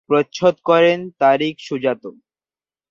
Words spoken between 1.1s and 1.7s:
তারিক